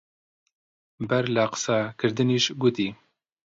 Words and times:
بەر 1.09 1.23
لە 1.35 1.43
قسە 1.51 1.77
کردنیش 1.99 2.45
گوتی: 2.61 2.89